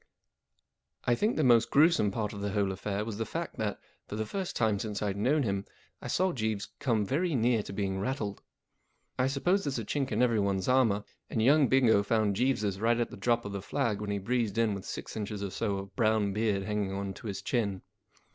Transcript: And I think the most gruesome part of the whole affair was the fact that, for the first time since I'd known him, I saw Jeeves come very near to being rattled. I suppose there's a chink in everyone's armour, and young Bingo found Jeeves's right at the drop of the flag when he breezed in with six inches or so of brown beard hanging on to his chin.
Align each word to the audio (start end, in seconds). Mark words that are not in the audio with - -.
And 1.05 1.11
I 1.13 1.15
think 1.15 1.35
the 1.37 1.43
most 1.43 1.69
gruesome 1.69 2.09
part 2.09 2.33
of 2.33 2.41
the 2.41 2.53
whole 2.53 2.71
affair 2.71 3.05
was 3.05 3.19
the 3.19 3.23
fact 3.27 3.57
that, 3.59 3.79
for 4.07 4.15
the 4.15 4.25
first 4.25 4.55
time 4.55 4.79
since 4.79 4.99
I'd 4.99 5.15
known 5.15 5.43
him, 5.43 5.63
I 6.01 6.07
saw 6.07 6.31
Jeeves 6.33 6.69
come 6.79 7.05
very 7.05 7.35
near 7.35 7.61
to 7.61 7.71
being 7.71 7.99
rattled. 7.99 8.41
I 9.19 9.27
suppose 9.27 9.63
there's 9.63 9.77
a 9.77 9.85
chink 9.85 10.11
in 10.11 10.23
everyone's 10.23 10.67
armour, 10.67 11.03
and 11.29 11.39
young 11.39 11.67
Bingo 11.67 12.01
found 12.01 12.35
Jeeves's 12.35 12.79
right 12.81 12.99
at 12.99 13.11
the 13.11 13.15
drop 13.15 13.45
of 13.45 13.51
the 13.51 13.61
flag 13.61 14.01
when 14.01 14.09
he 14.09 14.17
breezed 14.17 14.57
in 14.57 14.73
with 14.73 14.85
six 14.85 15.15
inches 15.15 15.43
or 15.43 15.51
so 15.51 15.77
of 15.77 15.95
brown 15.95 16.33
beard 16.33 16.63
hanging 16.63 16.93
on 16.93 17.13
to 17.13 17.27
his 17.27 17.43
chin. 17.43 17.83